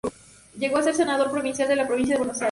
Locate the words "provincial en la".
1.29-1.87